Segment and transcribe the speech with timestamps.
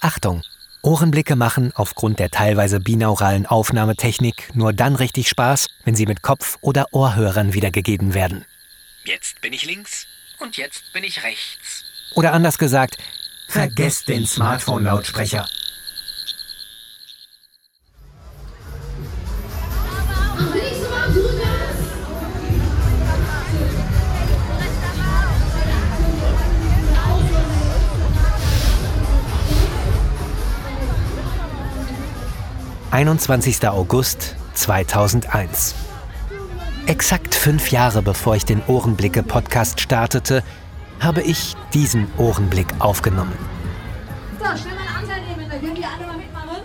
[0.00, 0.42] Achtung!
[0.82, 6.56] Ohrenblicke machen aufgrund der teilweise binauralen Aufnahmetechnik nur dann richtig Spaß, wenn sie mit Kopf-
[6.62, 8.46] oder Ohrhörern wiedergegeben werden.
[9.04, 10.06] Jetzt bin ich links
[10.38, 11.84] und jetzt bin ich rechts.
[12.14, 12.96] Oder anders gesagt,
[13.46, 15.46] vergesst den Smartphone-Lautsprecher.
[32.92, 33.68] 21.
[33.68, 35.76] August 2001.
[36.86, 40.42] Exakt fünf Jahre bevor ich den Ohrenblicke-Podcast startete,
[40.98, 43.36] habe ich diesen Ohrenblick aufgenommen.
[44.40, 46.62] So, schnell mal Anteil nehmen, dann können die alle mal mitmachen.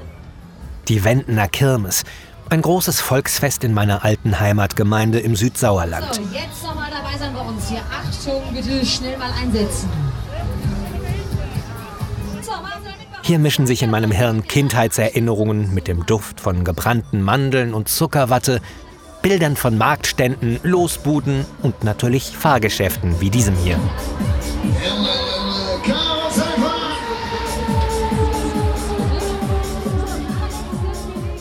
[0.88, 2.04] Die Wendener Kirmes.
[2.50, 6.12] Ein großes Volksfest in meiner alten Heimatgemeinde im Südsauerland.
[6.12, 7.82] So, jetzt nochmal dabei sein bei uns hier.
[7.92, 9.90] Achtung, bitte schnell mal einsetzen.
[13.26, 18.62] Hier mischen sich in meinem Hirn Kindheitserinnerungen mit dem Duft von gebrannten Mandeln und Zuckerwatte,
[19.24, 23.80] Bildern von Marktständen, Losbuden und natürlich Fahrgeschäften wie diesem hier.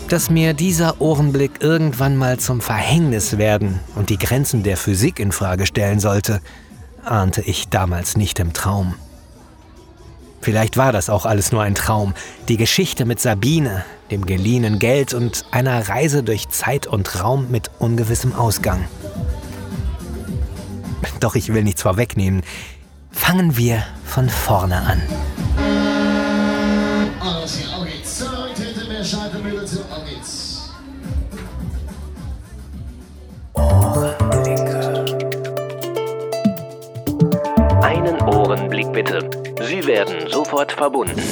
[0.09, 5.33] Dass mir dieser Ohrenblick irgendwann mal zum Verhängnis werden und die Grenzen der Physik in
[5.33, 6.41] Frage stellen sollte,
[7.05, 8.95] ahnte ich damals nicht im Traum.
[10.45, 12.13] Vielleicht war das auch alles nur ein Traum.
[12.49, 17.71] Die Geschichte mit Sabine, dem geliehenen Geld und einer Reise durch Zeit und Raum mit
[17.79, 18.85] ungewissem Ausgang.
[21.21, 22.43] Doch ich will nichts vorwegnehmen.
[23.11, 25.03] Fangen wir von vorne an.
[33.55, 35.05] Ohrenblicke.
[37.81, 39.44] Einen Ohrenblick bitte.
[39.61, 41.23] Sie werden sofort verbunden.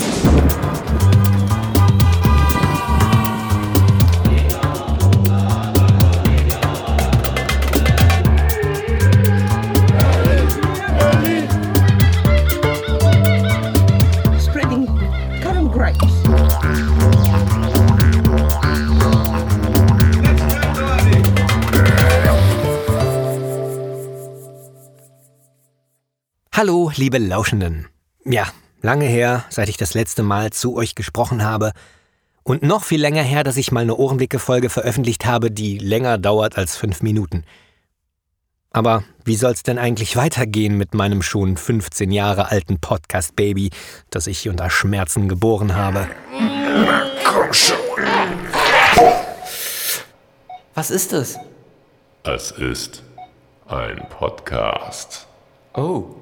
[26.54, 27.88] Hallo, liebe Lauschenden.
[28.24, 28.46] Ja,
[28.82, 31.72] lange her, seit ich das letzte Mal zu euch gesprochen habe.
[32.44, 36.56] Und noch viel länger her, dass ich mal eine Ohrenblicke-Folge veröffentlicht habe, die länger dauert
[36.56, 37.44] als fünf Minuten.
[38.70, 43.70] Aber wie soll's denn eigentlich weitergehen mit meinem schon 15 Jahre alten Podcast-Baby,
[44.10, 46.08] das ich unter Schmerzen geboren habe?
[47.24, 47.76] Komm schon.
[50.74, 51.38] Was ist es?
[52.22, 53.02] Es ist
[53.66, 55.26] ein Podcast.
[55.74, 56.16] Oh.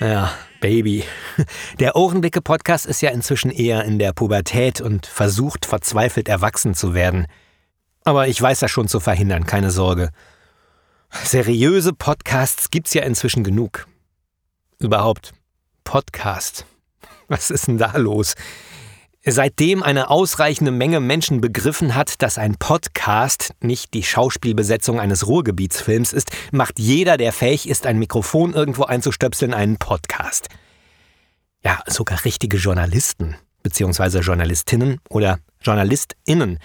[0.00, 1.04] Ja, Baby.
[1.80, 7.26] Der Ohrenblicke-Podcast ist ja inzwischen eher in der Pubertät und versucht verzweifelt erwachsen zu werden.
[8.04, 10.10] Aber ich weiß das schon zu verhindern, keine Sorge.
[11.10, 13.86] Seriöse Podcasts gibt's ja inzwischen genug.
[14.78, 15.32] Überhaupt,
[15.82, 16.64] Podcast.
[17.28, 18.34] Was ist denn da los?
[19.30, 26.14] Seitdem eine ausreichende Menge Menschen begriffen hat, dass ein Podcast nicht die Schauspielbesetzung eines Ruhrgebietsfilms
[26.14, 30.48] ist, macht jeder, der fähig ist, ein Mikrofon irgendwo einzustöpseln, einen Podcast.
[31.62, 36.58] Ja, sogar richtige Journalisten, beziehungsweise Journalistinnen oder JournalistInnen.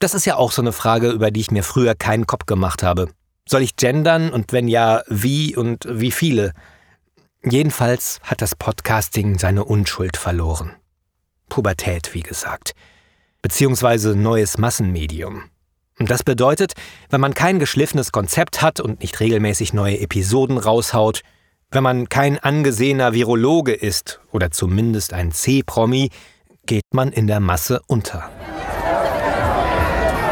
[0.00, 2.82] Das ist ja auch so eine Frage, über die ich mir früher keinen Kopf gemacht
[2.82, 3.08] habe.
[3.48, 6.52] Soll ich gendern und wenn ja, wie und wie viele?
[7.42, 10.76] Jedenfalls hat das Podcasting seine Unschuld verloren.
[11.50, 12.72] Pubertät, wie gesagt.
[13.42, 15.44] Beziehungsweise neues Massenmedium.
[15.98, 16.72] Und das bedeutet,
[17.10, 21.20] wenn man kein geschliffenes Konzept hat und nicht regelmäßig neue Episoden raushaut,
[21.70, 26.08] wenn man kein angesehener Virologe ist oder zumindest ein C-Promi,
[26.64, 28.30] geht man in der Masse unter.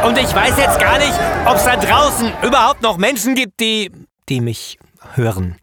[0.06, 1.12] Und ich weiß jetzt gar nicht,
[1.44, 3.90] ob es da draußen überhaupt noch Menschen gibt, die,
[4.28, 4.78] die mich
[5.14, 5.56] hören.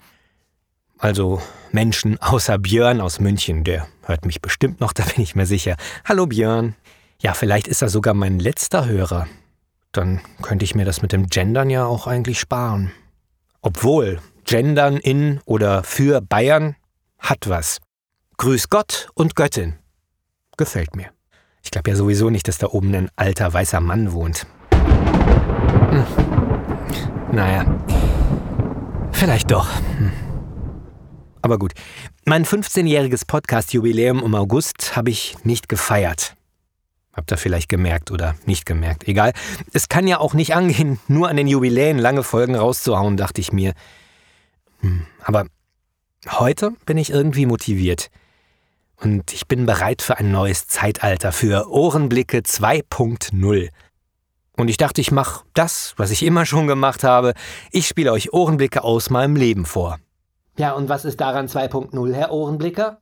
[0.99, 1.41] Also
[1.75, 5.75] Menschen außer Björn aus München, der hört mich bestimmt noch, da bin ich mir sicher.
[6.05, 6.73] Hallo Björn.
[7.21, 9.27] Ja, vielleicht ist er sogar mein letzter Hörer.
[9.91, 12.91] Dann könnte ich mir das mit dem Gendern ja auch eigentlich sparen.
[13.61, 16.75] Obwohl, Gendern in oder für Bayern
[17.19, 17.79] hat was.
[18.37, 19.75] Grüß Gott und Göttin.
[20.57, 21.09] Gefällt mir.
[21.61, 24.47] Ich glaube ja sowieso nicht, dass da oben ein alter weißer Mann wohnt.
[25.89, 26.05] Hm.
[27.33, 27.65] Naja,
[29.11, 29.67] vielleicht doch.
[29.97, 30.24] Hm.
[31.45, 31.73] Aber gut,
[32.25, 36.35] mein 15-jähriges Podcast-Jubiläum im August habe ich nicht gefeiert.
[37.13, 39.07] Habt ihr vielleicht gemerkt oder nicht gemerkt?
[39.07, 39.31] Egal.
[39.71, 43.51] Es kann ja auch nicht angehen, nur an den Jubiläen lange Folgen rauszuhauen, dachte ich
[43.51, 43.73] mir.
[44.79, 45.45] Hm, aber
[46.31, 48.09] heute bin ich irgendwie motiviert.
[48.95, 53.69] Und ich bin bereit für ein neues Zeitalter, für Ohrenblicke 2.0.
[54.57, 57.35] Und ich dachte, ich mache das, was ich immer schon gemacht habe.
[57.69, 59.99] Ich spiele euch Ohrenblicke aus meinem Leben vor.
[60.57, 62.99] Ja, und was ist daran 2.0, Herr Ohrenblicker?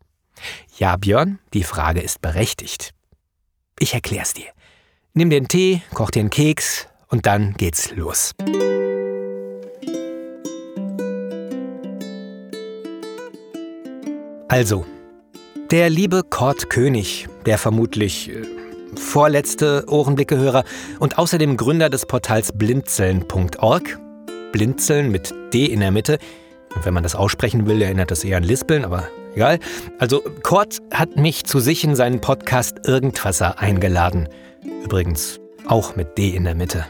[0.78, 2.94] Ja, Björn, die Frage ist berechtigt.
[3.78, 4.48] Ich erklär's dir.
[5.14, 8.34] Nimm den Tee, koch einen Keks und dann geht's los.
[14.48, 14.86] Also,
[15.70, 18.44] der liebe Kurt König, der vermutlich äh,
[18.96, 20.64] vorletzte Ohrenblicke-Hörer
[21.00, 24.00] und außerdem Gründer des Portals blinzeln.org,
[24.52, 26.18] Blinzeln mit D in der Mitte,
[26.82, 29.60] wenn man das aussprechen will, erinnert das eher an Lispeln, aber egal.
[30.00, 34.28] Also Kurt hat mich zu sich in seinen Podcast Irgendwasser eingeladen.
[34.84, 36.86] Übrigens auch mit D in der Mitte.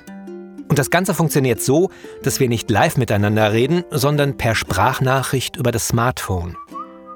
[0.70, 1.92] Und das Ganze funktioniert so,
[2.24, 6.58] dass wir nicht live miteinander reden, sondern per Sprachnachricht über das Smartphone.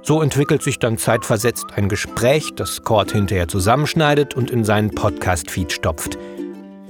[0.04, 5.72] So entwickelt sich dann zeitversetzt ein Gespräch, das Kurt hinterher zusammenschneidet und in seinen Podcast-Feed
[5.72, 6.18] stopft.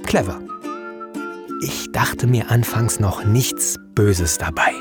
[0.04, 0.40] Clever.
[1.62, 4.72] Ich dachte mir anfangs noch nichts Böses dabei.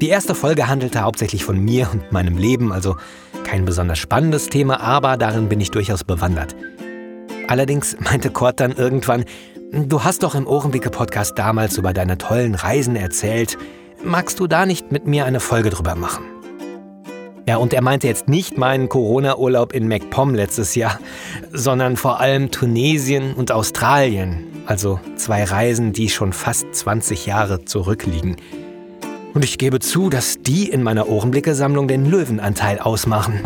[0.00, 2.96] Die erste Folge handelte hauptsächlich von mir und meinem Leben, also
[3.44, 6.56] kein besonders spannendes Thema, aber darin bin ich durchaus bewandert.
[7.48, 9.26] Allerdings meinte Kurt dann irgendwann,
[9.72, 13.58] du hast doch im Ohrenblicke-Podcast damals über deine tollen Reisen erzählt.
[14.02, 16.24] Magst du da nicht mit mir eine Folge drüber machen?
[17.46, 20.98] Ja, und er meinte jetzt nicht meinen Corona-Urlaub in MacPom letztes Jahr,
[21.52, 28.36] sondern vor allem Tunesien und Australien, also zwei Reisen, die schon fast 20 Jahre zurückliegen.
[29.32, 33.40] Und ich gebe zu, dass die in meiner Ohrenblicke-Sammlung den Löwenanteil ausmachen.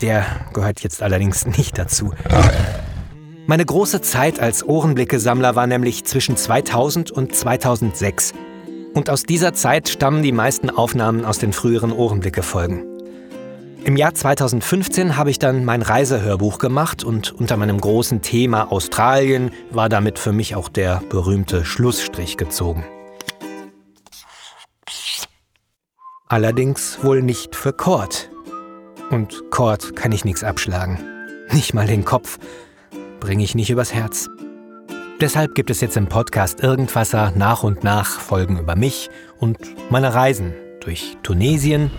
[0.00, 2.12] Der gehört jetzt allerdings nicht dazu.
[3.46, 8.32] Meine große Zeit als Ohrenblicke-Sammler war nämlich zwischen 2000 und 2006.
[8.94, 12.84] Und aus dieser Zeit stammen die meisten Aufnahmen aus den früheren Ohrenblicke-Folgen.
[13.84, 19.50] Im Jahr 2015 habe ich dann mein Reisehörbuch gemacht und unter meinem großen Thema Australien
[19.70, 22.84] war damit für mich auch der berühmte Schlussstrich gezogen.
[26.34, 28.28] Allerdings wohl nicht für Kord.
[29.10, 30.98] Und Kord kann ich nichts abschlagen.
[31.52, 32.40] Nicht mal den Kopf.
[33.20, 34.28] Bringe ich nicht übers Herz.
[35.20, 39.58] Deshalb gibt es jetzt im Podcast Irgendwasser nach und nach Folgen über mich und
[39.92, 41.92] meine Reisen durch Tunesien,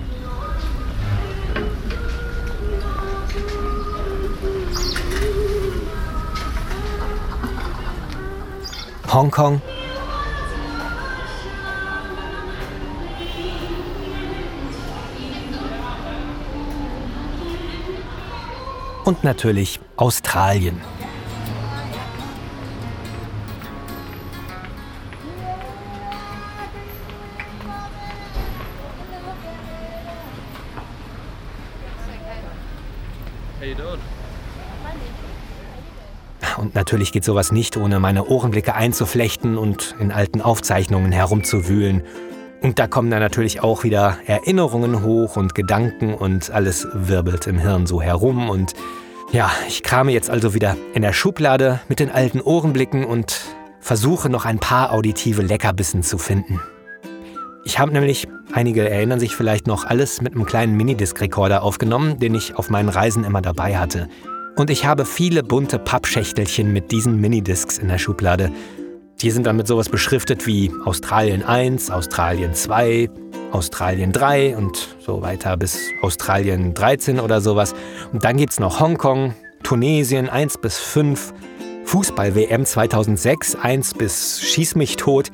[9.14, 9.62] Hongkong
[19.06, 20.82] und natürlich Australien.
[36.58, 42.02] Und natürlich geht sowas nicht, ohne meine Ohrenblicke einzuflechten und in alten Aufzeichnungen herumzuwühlen
[42.66, 47.60] und da kommen dann natürlich auch wieder Erinnerungen hoch und Gedanken und alles wirbelt im
[47.60, 48.50] Hirn so herum.
[48.50, 48.74] Und
[49.32, 53.40] ja, ich krame jetzt also wieder in der Schublade mit den alten Ohrenblicken und
[53.82, 56.60] versuche noch ein paar auditive Leckerbissen zu finden.
[57.66, 62.34] Ich habe nämlich, einige erinnern sich vielleicht noch, alles mit einem kleinen Minidisc-Rekorder aufgenommen, den
[62.34, 64.10] ich auf meinen Reisen immer dabei hatte.
[64.56, 68.52] Und ich habe viele bunte Pappschächtelchen mit diesen Minidiscs in der Schublade.
[69.22, 73.10] Die sind dann mit sowas beschriftet wie Australien 1, Australien 2,
[73.52, 77.74] Australien 3 und so weiter bis Australien 13 oder sowas.
[78.12, 81.34] Und dann gibt es noch Hongkong, Tunesien 1 bis 5,
[81.86, 85.32] Fußball-WM 2006 1 bis Schieß mich tot,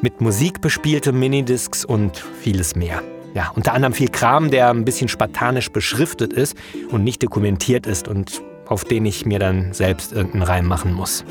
[0.00, 3.02] mit Musik bespielte Minidiscs und vieles mehr.
[3.34, 6.56] Ja, unter anderem viel Kram, der ein bisschen spartanisch beschriftet ist
[6.90, 11.24] und nicht dokumentiert ist und auf den ich mir dann selbst irgendeinen Reim machen muss.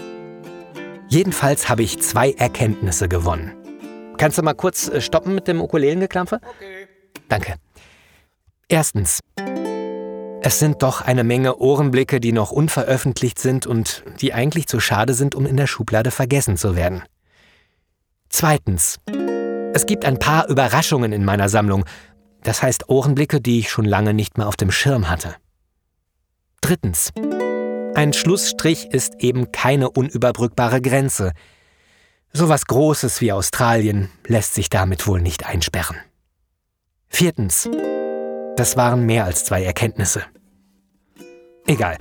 [1.09, 3.53] Jedenfalls habe ich zwei Erkenntnisse gewonnen.
[4.17, 6.41] Kannst du mal kurz äh, stoppen mit dem Ukulelengeklampfe?
[6.43, 6.87] Okay.
[7.29, 7.55] Danke.
[8.67, 9.19] Erstens.
[10.41, 15.13] Es sind doch eine Menge Ohrenblicke, die noch unveröffentlicht sind und die eigentlich zu schade
[15.13, 17.03] sind, um in der Schublade vergessen zu werden.
[18.29, 18.97] Zweitens.
[19.73, 21.85] Es gibt ein paar Überraschungen in meiner Sammlung.
[22.43, 25.35] Das heißt Ohrenblicke, die ich schon lange nicht mehr auf dem Schirm hatte.
[26.61, 27.11] Drittens.
[27.97, 31.31] Ein Schlussstrich ist eben keine unüberbrückbare Grenze.
[32.31, 35.97] So was Großes wie Australien lässt sich damit wohl nicht einsperren.
[37.09, 37.67] Viertens.
[38.55, 40.21] Das waren mehr als zwei Erkenntnisse.
[41.65, 41.97] Egal.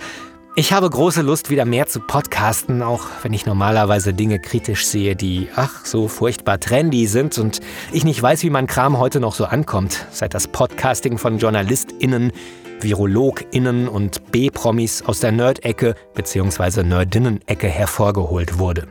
[0.58, 5.14] Ich habe große Lust, wieder mehr zu podcasten, auch wenn ich normalerweise Dinge kritisch sehe,
[5.14, 7.60] die, ach, so furchtbar trendy sind und
[7.92, 12.32] ich nicht weiß, wie mein Kram heute noch so ankommt, seit das Podcasting von JournalistInnen,
[12.80, 16.84] VirologInnen und B-Promis aus der Nerd-Ecke bzw.
[16.84, 18.88] Nerdinnen-Ecke hervorgeholt wurde.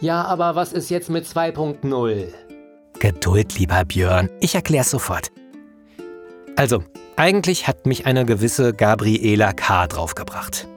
[0.00, 2.28] Ja, aber was ist jetzt mit 2.0?
[3.00, 5.32] Geduld, lieber Björn, ich erklär's sofort.
[6.54, 6.84] Also,
[7.16, 9.88] eigentlich hat mich eine gewisse Gabriela K.
[9.88, 10.68] draufgebracht.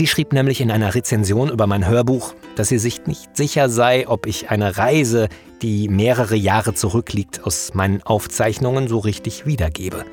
[0.00, 4.08] Sie schrieb nämlich in einer Rezension über mein Hörbuch, dass sie sich nicht sicher sei,
[4.08, 5.28] ob ich eine Reise,
[5.60, 10.06] die mehrere Jahre zurückliegt, aus meinen Aufzeichnungen so richtig wiedergebe.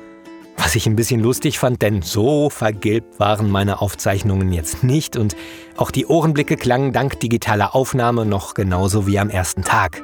[0.58, 5.34] Was ich ein bisschen lustig fand, denn so vergilbt waren meine Aufzeichnungen jetzt nicht und
[5.78, 10.02] auch die Ohrenblicke klangen dank digitaler Aufnahme noch genauso wie am ersten Tag.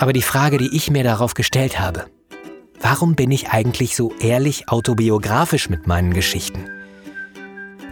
[0.00, 2.06] Aber die Frage, die ich mir darauf gestellt habe,
[2.80, 6.79] warum bin ich eigentlich so ehrlich autobiografisch mit meinen Geschichten?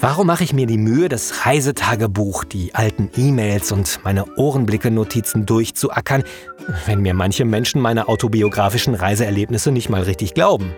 [0.01, 6.23] Warum mache ich mir die Mühe, das Reisetagebuch, die alten E-Mails und meine Ohrenblicke-Notizen durchzuackern,
[6.87, 10.73] wenn mir manche Menschen meine autobiografischen Reiseerlebnisse nicht mal richtig glauben?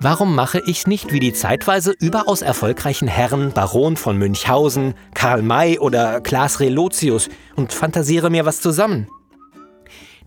[0.00, 5.78] Warum mache ich's nicht wie die zeitweise überaus erfolgreichen Herren Baron von Münchhausen, Karl May
[5.78, 9.06] oder Klaas Relotius und fantasiere mir was zusammen?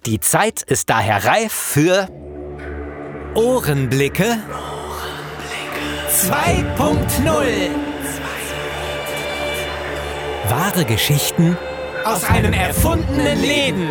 [0.06, 2.08] Die Zeit ist daher reif für
[3.36, 4.38] Ohrenblicke
[6.10, 7.97] 2.0
[10.50, 11.58] Wahre Geschichten
[12.06, 13.90] aus einem erfundenen Leben.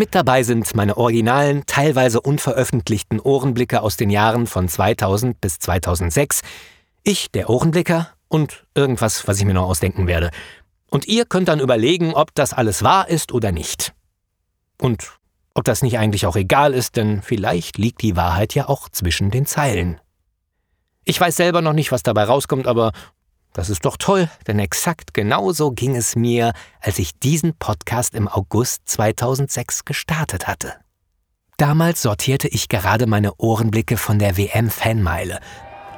[0.00, 6.40] Mit dabei sind meine originalen, teilweise unveröffentlichten Ohrenblicke aus den Jahren von 2000 bis 2006,
[7.02, 10.30] ich, der Ohrenblicker und irgendwas, was ich mir noch ausdenken werde.
[10.90, 13.92] Und ihr könnt dann überlegen, ob das alles wahr ist oder nicht.
[14.80, 15.18] Und
[15.54, 19.30] ob das nicht eigentlich auch egal ist, denn vielleicht liegt die Wahrheit ja auch zwischen
[19.30, 20.00] den Zeilen.
[21.04, 22.92] Ich weiß selber noch nicht, was dabei rauskommt, aber
[23.52, 28.28] das ist doch toll, denn exakt genauso ging es mir, als ich diesen Podcast im
[28.28, 30.74] August 2006 gestartet hatte.
[31.56, 35.40] Damals sortierte ich gerade meine Ohrenblicke von der WM-Fanmeile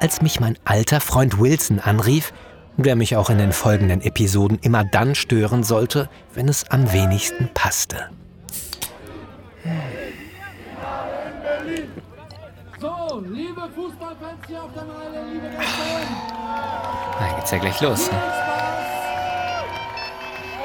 [0.03, 2.33] als mich mein alter Freund Wilson anrief,
[2.75, 7.49] der mich auch in den folgenden Episoden immer dann stören sollte, wenn es am wenigsten
[7.53, 8.09] passte.
[12.81, 15.47] So, liebe Fußballfans hier auf der Meile, liebe
[17.21, 18.11] Na, geht's ja gleich los.
[18.11, 18.17] Ne?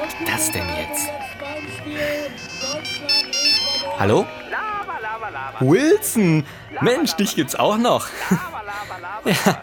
[0.01, 1.07] Was das denn jetzt?
[3.97, 4.25] Hallo?
[5.59, 6.45] Wilson!
[6.81, 8.07] Mensch, dich gibt's auch noch.
[9.25, 9.61] ja.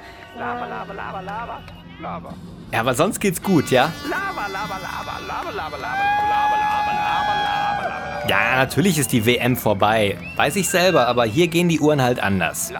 [2.72, 3.92] ja, aber sonst geht's gut, ja?
[8.28, 10.18] Ja, natürlich ist die WM vorbei.
[10.36, 12.72] Weiß ich selber, aber hier gehen die Uhren halt anders.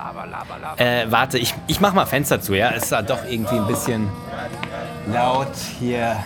[0.77, 2.71] Äh, warte, ich, ich mach mal Fenster zu, ja?
[2.71, 4.09] Ist da doch irgendwie ein bisschen
[5.13, 6.17] laut hier.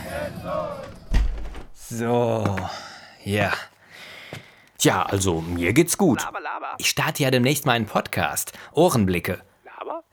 [1.74, 2.56] So,
[3.24, 3.42] ja.
[3.42, 3.52] Yeah.
[4.80, 6.26] Tja, also mir geht's gut.
[6.78, 8.52] Ich starte ja demnächst mal einen Podcast.
[8.72, 9.42] Ohrenblicke.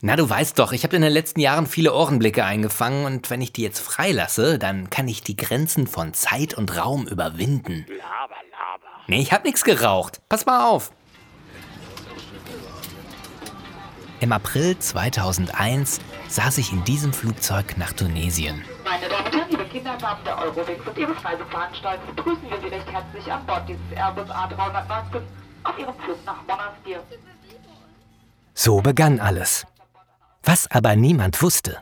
[0.02, 3.40] Na, du weißt doch, ich habe in den letzten Jahren viele Ohrenblicke eingefangen und wenn
[3.40, 7.86] ich die jetzt freilasse, dann kann ich die Grenzen von Zeit und Raum überwinden.
[9.08, 10.20] Nee, ich hab nichts geraucht.
[10.28, 10.92] Pass mal auf.
[14.20, 18.64] Im April 2001 saß ich in diesem Flugzeug nach Tunesien.
[18.84, 22.92] Meine Damen und Herren, liebe Kindergarten der Eurowings und Ihres Reiseveranstalters, begrüßen wir Sie recht
[22.92, 25.22] herzlich an Bord dieses Airbus A319
[25.64, 27.04] auf Ihrem Flug nach Monastir.
[28.56, 29.68] So begann alles.
[30.42, 31.78] Was aber niemand wusste.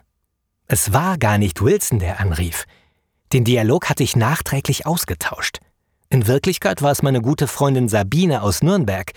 [0.68, 2.66] Es war gar nicht Wilson, der anrief.
[3.32, 5.60] Den Dialog hatte ich nachträglich ausgetauscht.
[6.10, 9.14] In Wirklichkeit war es meine gute Freundin Sabine aus Nürnberg.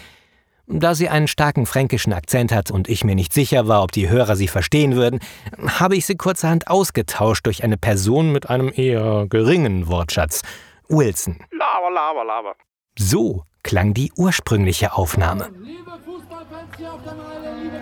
[0.70, 4.10] Da sie einen starken fränkischen Akzent hat und ich mir nicht sicher war, ob die
[4.10, 5.18] Hörer sie verstehen würden,
[5.66, 10.42] habe ich sie kurzerhand ausgetauscht durch eine Person mit einem eher geringen Wortschatz.
[10.88, 11.38] Wilson.
[11.50, 12.54] Laber, laber, laber.
[12.98, 15.48] So klang die ursprüngliche Aufnahme.
[15.58, 17.80] Liebe Fußballfans hier auf der Meile, liebe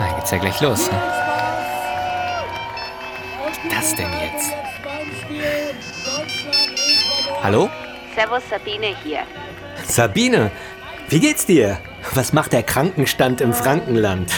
[0.00, 0.90] na, geht's ja gleich los.
[0.90, 0.98] Ne?
[3.70, 4.52] Das denn jetzt?
[7.42, 7.68] Hallo?
[8.14, 9.20] Servus, Sabine hier.
[9.84, 10.50] Sabine,
[11.08, 11.78] wie geht's dir?
[12.14, 14.32] Was macht der Krankenstand im Frankenland?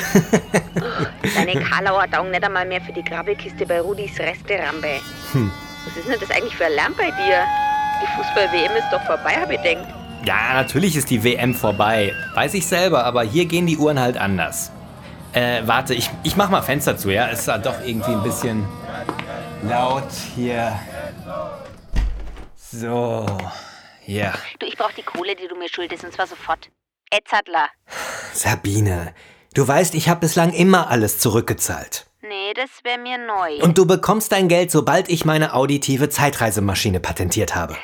[1.34, 5.00] Deine Karlauer taugen nicht einmal mehr für die Grabbelkiste bei Rudis Resterampe.
[5.32, 5.50] Hm.
[5.86, 7.44] Was ist denn das eigentlich für ein Lärm bei dir?
[8.02, 9.86] Die Fußball-WM ist doch vorbei, hab ich gedacht.
[10.24, 12.12] Ja, natürlich ist die WM vorbei.
[12.34, 14.70] Weiß ich selber, aber hier gehen die Uhren halt anders.
[15.32, 17.28] Äh, warte, ich, ich mach mal Fenster zu, ja?
[17.28, 18.66] Es ist doch irgendwie ein bisschen
[19.62, 20.78] laut hier.
[22.72, 23.26] So,
[24.10, 24.34] ja.
[24.58, 26.70] Du, ich brauch die Kohle, die du mir schuldest, und zwar sofort.
[27.10, 27.68] Edzardler.
[28.32, 29.14] Sabine,
[29.54, 32.06] du weißt, ich habe bislang immer alles zurückgezahlt.
[32.22, 33.56] Nee, das wäre mir neu.
[33.62, 37.76] Und du bekommst dein Geld, sobald ich meine auditive Zeitreisemaschine patentiert habe.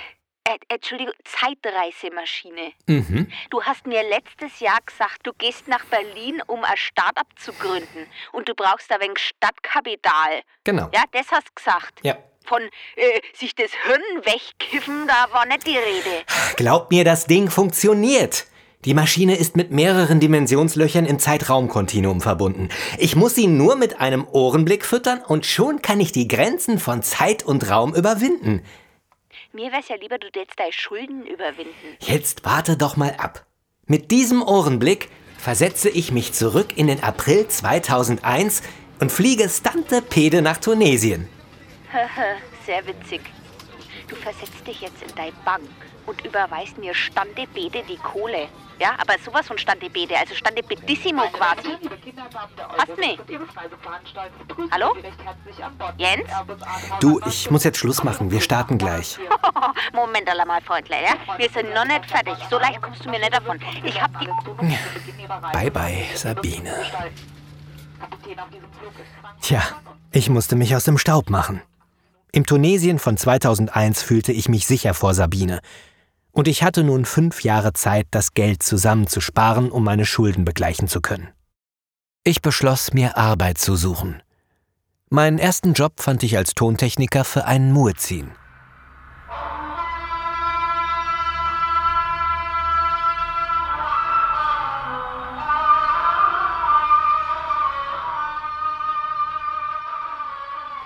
[0.44, 2.72] Äh, Entschuldigung, Zeitreisemaschine.
[2.86, 3.32] Mhm.
[3.50, 8.06] Du hast mir letztes Jahr gesagt, du gehst nach Berlin, um ein Start-up zu gründen.
[8.30, 10.42] Und du brauchst ein wenig Stadtkapital.
[10.62, 10.88] Genau.
[10.94, 12.00] Ja, das hast du gesagt.
[12.04, 12.16] Ja.
[12.46, 12.62] Von
[12.96, 16.24] äh, sich das Hirn wegkiffen, da war nicht die Rede.
[16.56, 18.46] Glaub mir, das Ding funktioniert.
[18.84, 22.68] Die Maschine ist mit mehreren Dimensionslöchern im Zeitraumkontinuum verbunden.
[22.98, 27.02] Ich muss sie nur mit einem Ohrenblick füttern und schon kann ich die Grenzen von
[27.02, 28.62] Zeit und Raum überwinden.
[29.52, 31.96] Mir wär's ja lieber, du tätst deine Schulden überwinden.
[32.00, 33.44] Jetzt warte doch mal ab.
[33.86, 38.62] Mit diesem Ohrenblick versetze ich mich zurück in den April 2001
[39.00, 41.28] und fliege Stante Pede nach Tunesien.
[42.66, 43.20] Sehr witzig.
[44.08, 45.68] Du versetzt dich jetzt in deine Bank
[46.06, 48.48] und überweist mir Stande Bede die Kohle.
[48.78, 51.76] Ja, aber sowas von Stande Bede, also Stande Bedissimo quasi.
[52.76, 53.18] Hast mich?
[54.70, 54.94] Hallo?
[55.96, 56.28] Jens?
[57.00, 58.30] Du, ich muss jetzt Schluss machen.
[58.30, 59.18] Wir starten gleich.
[59.94, 61.14] Moment mal, Freundle, ja?
[61.38, 62.34] Wir sind noch nicht fertig.
[62.50, 63.58] So leicht kommst du mir nicht davon.
[63.82, 64.28] Ich hab die...
[65.52, 66.84] Bye bye, Sabine.
[69.40, 69.62] Tja,
[70.12, 71.62] ich musste mich aus dem Staub machen.
[72.36, 75.60] Im Tunesien von 2001 fühlte ich mich sicher vor Sabine.
[76.32, 81.00] Und ich hatte nun fünf Jahre Zeit, das Geld zusammenzusparen, um meine Schulden begleichen zu
[81.00, 81.28] können.
[82.24, 84.22] Ich beschloss, mir Arbeit zu suchen.
[85.08, 88.32] Meinen ersten Job fand ich als Tontechniker für einen Muezzin.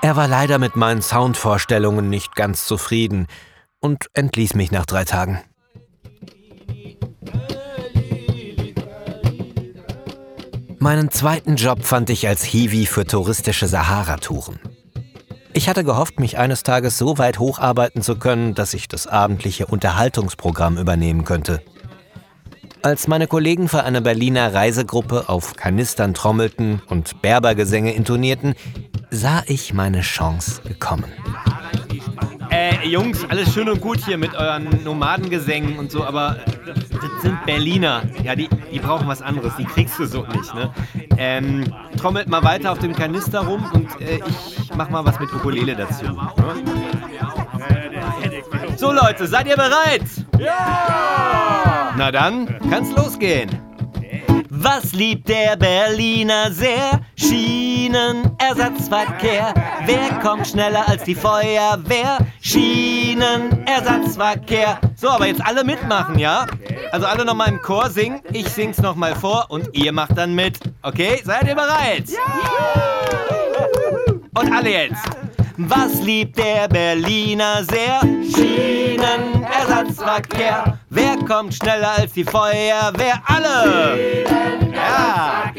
[0.03, 3.27] Er war leider mit meinen Soundvorstellungen nicht ganz zufrieden
[3.81, 5.41] und entließ mich nach drei Tagen.
[10.79, 14.59] Meinen zweiten Job fand ich als Hiwi für touristische Sahara-Touren.
[15.53, 19.67] Ich hatte gehofft, mich eines Tages so weit hocharbeiten zu können, dass ich das abendliche
[19.67, 21.63] Unterhaltungsprogramm übernehmen könnte.
[22.81, 28.55] Als meine Kollegen für eine Berliner Reisegruppe auf Kanistern trommelten und Berbergesänge intonierten,
[29.11, 31.13] sah ich meine Chance gekommen.
[32.51, 37.47] Äh, Jungs, alles schön und gut hier mit euren Nomadengesängen und so, aber das sind
[37.47, 38.03] Berliner.
[38.25, 39.55] Ja, die, die brauchen was anderes.
[39.57, 40.73] Die kriegst du so nicht, ne?
[41.17, 45.33] Ähm, trommelt mal weiter auf dem Kanister rum und äh, ich mach mal was mit
[45.33, 46.05] Ukulele dazu.
[46.05, 46.17] Ne?
[48.77, 50.05] So Leute, seid ihr bereit?
[50.39, 51.93] Ja!
[51.97, 53.51] Na dann, kann's losgehen.
[54.53, 57.03] Was liebt der Berliner sehr?
[57.15, 59.55] Schienenersatzverkehr.
[59.87, 62.19] Wer kommt schneller als die Feuerwehr?
[62.41, 64.81] Schienenersatzverkehr.
[64.97, 66.47] So, aber jetzt alle mitmachen, ja?
[66.91, 68.23] Also alle nochmal im Chor singen.
[68.33, 70.59] Ich sing's nochmal vor und ihr macht dann mit.
[70.83, 72.09] Okay, seid ihr bereit?
[72.09, 72.19] Ja!
[74.35, 75.01] Und alle jetzt.
[75.69, 78.01] Was liebt der Berliner sehr?
[78.35, 80.79] Schienenersatzverkehr.
[80.89, 83.21] Wer kommt schneller als die Feuerwehr?
[83.27, 84.25] Alle!
[84.73, 85.53] Ja!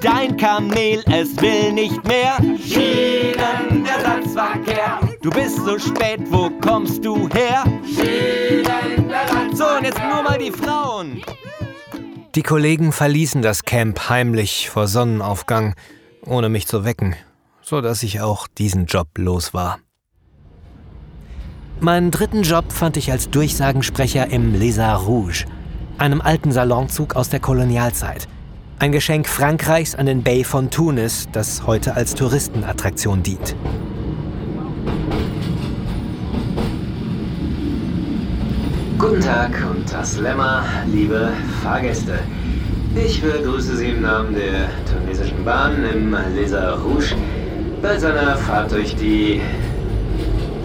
[0.00, 2.36] Dein Kamel, es will nicht mehr.
[2.56, 5.00] Schienenersatzverkehr.
[5.22, 7.64] Du bist so spät, wo kommst du her?
[9.54, 11.20] So, und jetzt nur mal die Frauen.
[12.36, 15.74] Die Kollegen verließen das Camp heimlich vor Sonnenaufgang,
[16.24, 17.16] ohne mich zu wecken
[17.62, 19.78] so dass ich auch diesen Job los war.
[21.80, 25.46] Meinen dritten Job fand ich als Durchsagensprecher im Arts Rouge,
[25.98, 28.28] einem alten Salonzug aus der Kolonialzeit.
[28.78, 33.56] Ein Geschenk Frankreichs an den Bay von Tunis, das heute als Touristenattraktion dient.
[38.98, 42.20] Guten Tag und Aslema, liebe Fahrgäste.
[42.94, 47.16] Ich begrüße Sie im Namen der tunesischen Bahn im Arts Rouge
[47.82, 49.40] bei seiner Fahrt durch die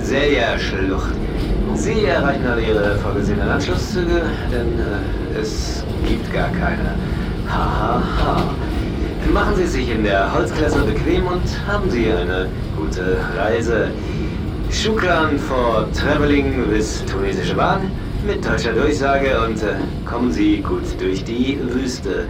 [0.01, 1.13] Selja-Schlucht.
[1.73, 6.93] Sie erreichen alle Ihre vorgesehenen Anschlusszüge, denn äh, es gibt gar keine.
[7.47, 7.95] Haha.
[7.95, 8.43] Ha, ha.
[9.33, 13.89] Machen Sie sich in der Holzklasse bequem und haben Sie eine gute Reise.
[14.69, 17.89] Shukran for traveling with tunesische Bahn
[18.25, 19.75] mit deutscher Durchsage und äh,
[20.05, 22.27] kommen Sie gut durch die Wüste.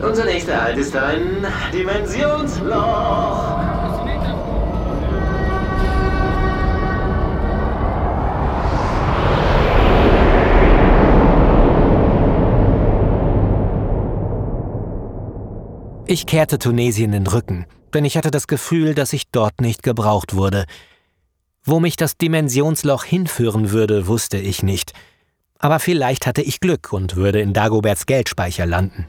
[0.00, 3.91] Unser nächster Halt ist ein Dimensionsloch.
[16.12, 20.36] Ich kehrte Tunesien den Rücken, denn ich hatte das Gefühl, dass ich dort nicht gebraucht
[20.36, 20.66] wurde.
[21.64, 24.92] Wo mich das Dimensionsloch hinführen würde, wusste ich nicht.
[25.58, 29.06] Aber vielleicht hatte ich Glück und würde in Dagoberts Geldspeicher landen.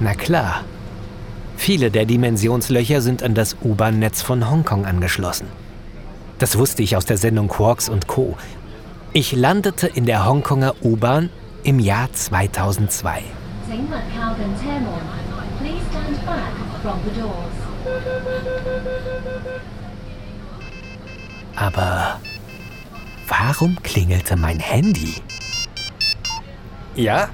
[0.00, 0.64] Na klar,
[1.60, 5.46] Viele der Dimensionslöcher sind an das U-Bahn-Netz von Hongkong angeschlossen.
[6.38, 8.38] Das wusste ich aus der Sendung Quarks und Co.
[9.12, 11.28] Ich landete in der Hongkonger U-Bahn
[11.62, 13.22] im Jahr 2002.
[21.56, 22.20] Aber
[23.28, 25.16] warum klingelte mein Handy?
[26.96, 27.28] Ja,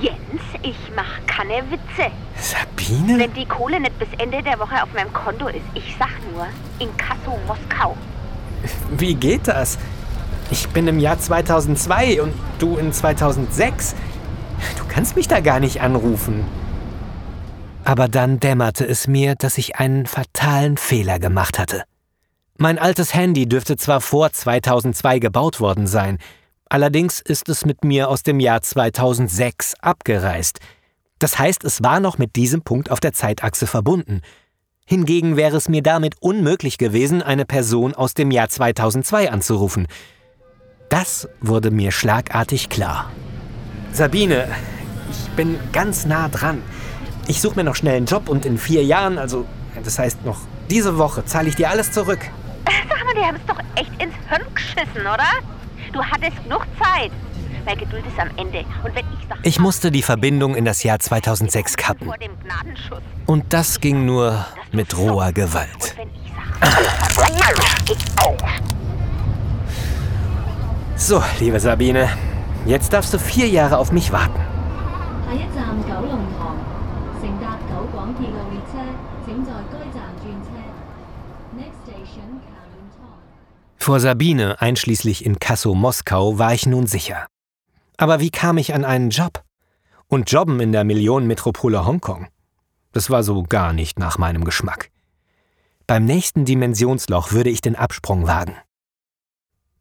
[0.00, 2.10] Jens, ich mach keine Witze.
[2.36, 3.18] Sabine?
[3.18, 6.46] Wenn die Kohle nicht bis Ende der Woche auf meinem Konto ist, ich sag nur,
[6.78, 7.96] Inkasso Moskau.
[8.96, 9.78] Wie geht das?
[10.50, 13.94] Ich bin im Jahr 2002 und du in 2006.
[14.78, 16.44] Du kannst mich da gar nicht anrufen.
[17.84, 21.84] Aber dann dämmerte es mir, dass ich einen fatalen Fehler gemacht hatte.
[22.56, 26.18] Mein altes Handy dürfte zwar vor 2002 gebaut worden sein,
[26.74, 30.58] allerdings ist es mit mir aus dem Jahr 2006 abgereist.
[31.20, 34.22] Das heißt, es war noch mit diesem Punkt auf der Zeitachse verbunden.
[34.84, 39.86] Hingegen wäre es mir damit unmöglich gewesen, eine Person aus dem Jahr 2002 anzurufen.
[40.88, 43.08] Das wurde mir schlagartig klar.
[43.92, 44.48] Sabine,
[45.12, 46.60] ich bin ganz nah dran.
[47.28, 49.46] Ich suche mir noch schnell einen Job und in vier Jahren, also
[49.84, 52.18] das heißt noch diese Woche, zahle ich dir alles zurück.
[52.88, 55.28] Sag mal, die haben es doch echt ins Hirn geschissen, oder?
[55.94, 57.12] Du hattest genug Zeit.
[57.64, 58.64] Weil Geduld ist am Ende.
[58.82, 62.10] Und wenn ich sag, Ich musste die Verbindung in das Jahr 2006 kappen.
[63.26, 65.94] Und das ging nur mit roher Gewalt.
[70.96, 72.08] So, liebe Sabine,
[72.66, 74.40] jetzt darfst du vier Jahre auf mich warten.
[83.84, 87.26] Vor Sabine, einschließlich in Kasso Moskau, war ich nun sicher.
[87.98, 89.44] Aber wie kam ich an einen Job?
[90.08, 92.28] Und Jobben in der Millionenmetropole Hongkong?
[92.92, 94.90] Das war so gar nicht nach meinem Geschmack.
[95.86, 98.56] Beim nächsten Dimensionsloch würde ich den Absprung wagen.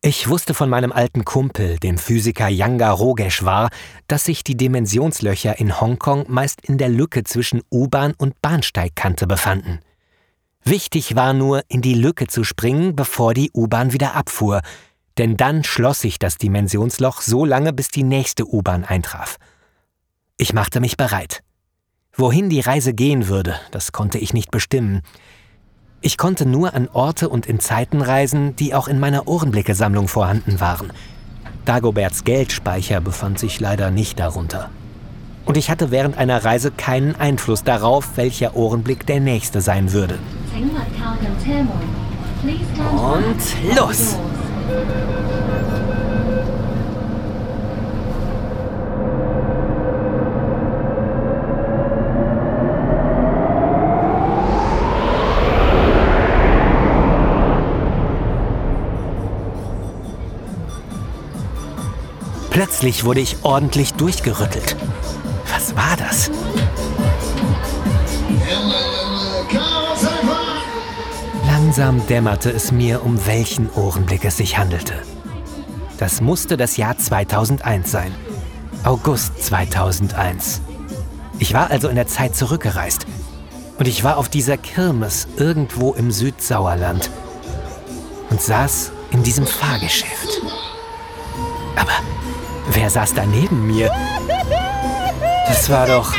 [0.02, 3.70] Ich wusste von meinem alten Kumpel, dem Physiker Yanga Rogeshwar,
[4.08, 9.80] dass sich die Dimensionslöcher in Hongkong meist in der Lücke zwischen U-Bahn und Bahnsteigkante befanden.
[10.66, 14.62] Wichtig war nur, in die Lücke zu springen, bevor die U-Bahn wieder abfuhr,
[15.18, 19.38] denn dann schloss sich das Dimensionsloch so lange, bis die nächste U-Bahn eintraf.
[20.38, 21.44] Ich machte mich bereit.
[22.16, 25.02] Wohin die Reise gehen würde, das konnte ich nicht bestimmen.
[26.02, 30.60] Ich konnte nur an Orte und in Zeiten reisen, die auch in meiner Ohrenblicke-Sammlung vorhanden
[30.60, 30.92] waren.
[31.66, 34.70] Dagoberts Geldspeicher befand sich leider nicht darunter.
[35.46, 40.18] Und ich hatte während einer Reise keinen Einfluss darauf, welcher Ohrenblick der nächste sein würde.
[42.92, 44.16] Und los!
[62.50, 64.76] Plötzlich wurde ich ordentlich durchgerüttelt.
[65.54, 66.32] Was war das?
[71.46, 74.96] Langsam dämmerte es mir, um welchen Ohrenblick es sich handelte.
[76.00, 78.12] Das musste das Jahr 2001 sein.
[78.84, 80.62] August 2001.
[81.38, 83.06] Ich war also in der Zeit zurückgereist.
[83.78, 87.12] Und ich war auf dieser Kirmes irgendwo im Südsauerland
[88.32, 90.42] und saß in diesem Fahrgeschäft.
[91.76, 91.94] Aber
[92.72, 93.92] wer saß da neben mir?
[95.54, 96.12] Das war doch...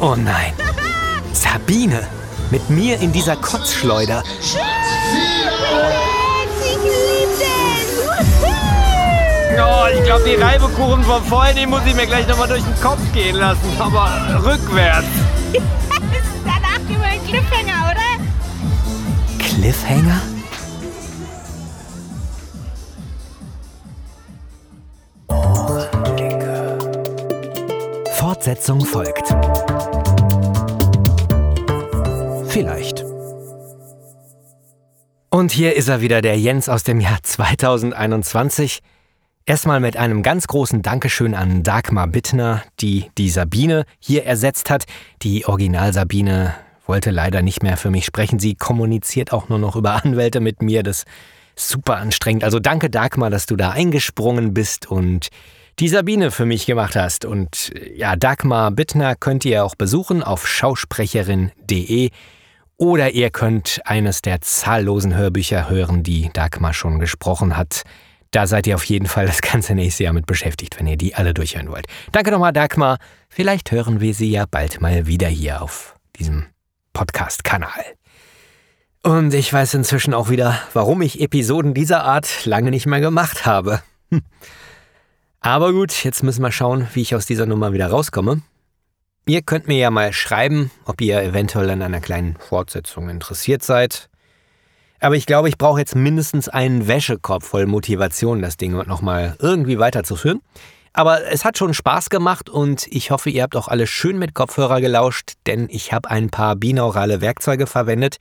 [0.00, 0.52] Oh nein.
[1.32, 2.06] Sabine.
[2.52, 4.22] Mit mir in dieser Kotzschleuder.
[9.54, 12.80] Oh, ich glaube, die Reibekuchen von vorhin, die muss ich mir gleich nochmal durch den
[12.80, 13.60] Kopf gehen lassen.
[13.80, 14.10] Aber
[14.44, 15.08] rückwärts.
[16.44, 19.44] Danach über den Cliffhanger, oder?
[19.44, 20.20] Cliffhanger?
[28.52, 29.28] Fortsetzung folgt.
[32.48, 33.02] Vielleicht.
[35.30, 38.80] Und hier ist er wieder, der Jens aus dem Jahr 2021.
[39.46, 44.84] Erstmal mit einem ganz großen Dankeschön an Dagmar Bittner, die die Sabine hier ersetzt hat.
[45.22, 46.54] Die Original Sabine
[46.86, 48.38] wollte leider nicht mehr für mich sprechen.
[48.38, 50.82] Sie kommuniziert auch nur noch über Anwälte mit mir.
[50.82, 51.04] Das
[51.56, 52.44] ist super anstrengend.
[52.44, 55.30] Also danke Dagmar, dass du da eingesprungen bist und
[55.78, 57.24] die Sabine für mich gemacht hast.
[57.24, 62.10] Und ja, Dagmar Bittner könnt ihr auch besuchen auf schausprecherin.de
[62.76, 67.82] oder ihr könnt eines der zahllosen Hörbücher hören, die Dagmar schon gesprochen hat.
[68.32, 71.14] Da seid ihr auf jeden Fall das ganze nächste Jahr mit beschäftigt, wenn ihr die
[71.14, 71.86] alle durchhören wollt.
[72.12, 72.98] Danke nochmal, Dagmar.
[73.28, 76.46] Vielleicht hören wir sie ja bald mal wieder hier auf diesem
[76.92, 77.84] Podcast-Kanal.
[79.02, 83.46] Und ich weiß inzwischen auch wieder, warum ich Episoden dieser Art lange nicht mehr gemacht
[83.46, 83.82] habe.
[84.10, 84.22] Hm.
[85.42, 88.42] Aber gut, jetzt müssen wir schauen, wie ich aus dieser Nummer wieder rauskomme.
[89.26, 94.08] Ihr könnt mir ja mal schreiben, ob ihr eventuell an einer kleinen Fortsetzung interessiert seid.
[95.00, 99.80] Aber ich glaube, ich brauche jetzt mindestens einen Wäschekorb voll Motivation, das Ding nochmal irgendwie
[99.80, 100.40] weiterzuführen.
[100.92, 104.34] Aber es hat schon Spaß gemacht und ich hoffe, ihr habt auch alle schön mit
[104.34, 108.18] Kopfhörer gelauscht, denn ich habe ein paar binaurale Werkzeuge verwendet.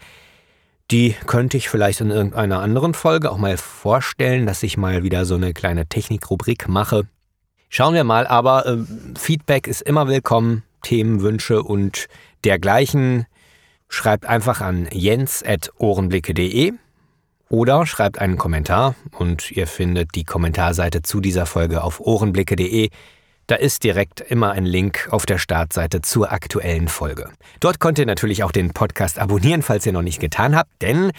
[0.92, 5.24] Die könnte ich vielleicht in irgendeiner anderen Folge auch mal vorstellen, dass ich mal wieder
[5.24, 7.08] so eine kleine Technikrubrik mache.
[7.70, 8.78] Schauen wir mal, aber äh,
[9.18, 12.08] Feedback ist immer willkommen, Themenwünsche und
[12.44, 13.26] dergleichen.
[13.88, 16.74] Schreibt einfach an jens.ohrenblicke.de
[17.48, 22.90] oder schreibt einen Kommentar und ihr findet die Kommentarseite zu dieser Folge auf ohrenblicke.de.
[23.52, 27.30] Da ist direkt immer ein Link auf der Startseite zur aktuellen Folge.
[27.60, 31.12] Dort könnt ihr natürlich auch den Podcast abonnieren, falls ihr noch nicht getan habt, denn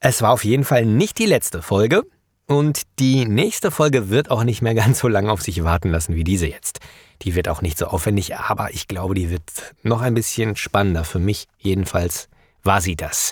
[0.00, 2.02] es war auf jeden Fall nicht die letzte Folge
[2.48, 6.16] und die nächste Folge wird auch nicht mehr ganz so lange auf sich warten lassen
[6.16, 6.80] wie diese jetzt.
[7.22, 9.44] Die wird auch nicht so aufwendig, aber ich glaube, die wird
[9.84, 11.04] noch ein bisschen spannender.
[11.04, 12.28] Für mich jedenfalls
[12.64, 13.30] war sie das.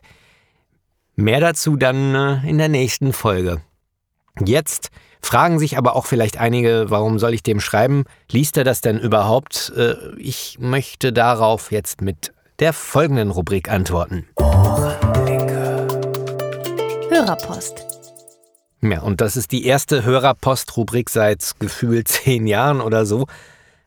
[1.17, 3.63] Mehr dazu dann äh, in der nächsten Folge.
[4.45, 4.91] Jetzt
[5.25, 8.05] fragen sich aber auch vielleicht einige, warum soll ich dem schreiben?
[8.31, 9.73] Liest er das denn überhaupt?
[9.77, 14.29] Äh, ich möchte darauf jetzt mit der folgenden Rubrik antworten.
[14.37, 15.87] Ohrenblicke.
[17.11, 17.85] Hörerpost.
[18.83, 23.27] Ja, und das ist die erste Hörerpost-Rubrik seit gefühlt zehn Jahren oder so.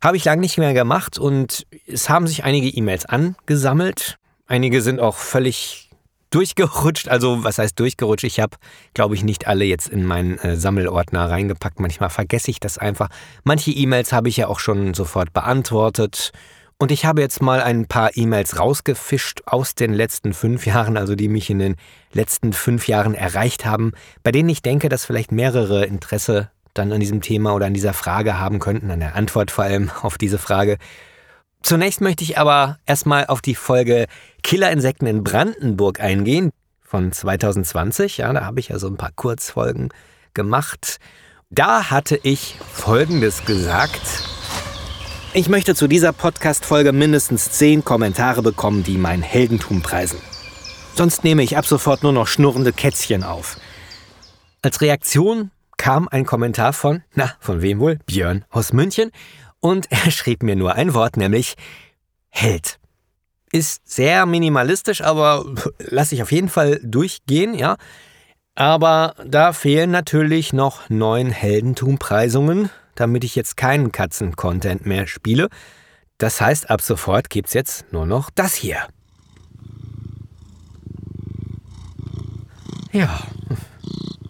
[0.02, 4.18] Habe ich lange nicht mehr gemacht und es haben sich einige E-Mails angesammelt.
[4.48, 5.87] Einige sind auch völlig
[6.30, 7.10] durchgerutscht.
[7.10, 8.24] Also was heißt durchgerutscht?
[8.24, 8.58] Ich habe,
[8.94, 11.80] glaube ich, nicht alle jetzt in meinen äh, Sammelordner reingepackt.
[11.80, 13.10] Manchmal vergesse ich das einfach.
[13.44, 16.32] Manche E-Mails habe ich ja auch schon sofort beantwortet.
[16.80, 21.16] Und ich habe jetzt mal ein paar E-Mails rausgefischt aus den letzten fünf Jahren, also
[21.16, 21.76] die mich in den
[22.14, 27.00] letzten fünf Jahren erreicht haben, bei denen ich denke, dass vielleicht mehrere Interesse dann an
[27.00, 30.38] diesem Thema oder an dieser Frage haben könnten, an der Antwort vor allem auf diese
[30.38, 30.78] Frage.
[31.62, 34.08] Zunächst möchte ich aber erstmal auf die Folge
[34.44, 38.18] Killerinsekten in Brandenburg eingehen von 2020.
[38.18, 39.90] Ja, da habe ich ja so ein paar Kurzfolgen
[40.34, 40.98] gemacht.
[41.50, 44.02] Da hatte ich Folgendes gesagt.
[45.34, 50.20] Ich möchte zu dieser Podcast-Folge mindestens zehn Kommentare bekommen, die mein Heldentum preisen.
[50.96, 53.58] Sonst nehme ich ab sofort nur noch schnurrende Kätzchen auf.
[54.62, 58.00] Als Reaktion kam ein Kommentar von, na, von wem wohl?
[58.08, 59.12] Björn aus München.
[59.60, 61.56] Und er schrieb mir nur ein Wort, nämlich
[62.30, 62.80] Held.
[63.52, 65.46] Ist sehr minimalistisch, aber
[65.80, 67.78] lasse ich auf jeden Fall durchgehen, ja.
[68.56, 75.50] Aber da fehlen natürlich noch neun Heldentumpreisungen, damit ich jetzt keinen Katzen-Content mehr spiele.
[76.18, 78.88] Das heißt, ab sofort gibt's jetzt nur noch das hier.
[82.92, 83.20] Ja,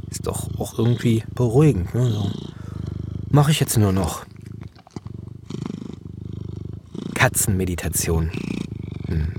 [0.09, 1.93] ist doch auch irgendwie beruhigend.
[1.95, 2.09] Ne?
[2.09, 2.31] So.
[3.29, 4.25] Mache ich jetzt nur noch.
[7.17, 8.31] Katzenmeditation.
[9.07, 9.33] Hm.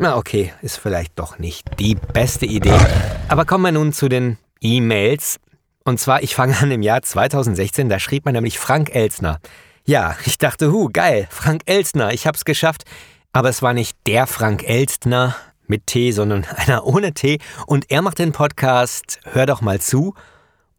[0.00, 2.76] Na okay, ist vielleicht doch nicht die beste Idee.
[3.28, 5.38] Aber kommen wir nun zu den E-Mails.
[5.84, 9.38] Und zwar, ich fange an im Jahr 2016, da schrieb man nämlich Frank Elsner.
[9.84, 12.82] Ja, ich dachte, hu, geil, Frank Elstner, ich hab's geschafft.
[13.32, 15.36] Aber es war nicht der Frank Elstner
[15.68, 17.38] mit T, sondern einer ohne T.
[17.68, 20.14] Und er macht den Podcast Hör doch mal zu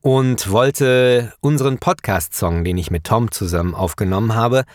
[0.05, 4.65] und wollte unseren Podcast-Song, den ich mit Tom zusammen aufgenommen habe,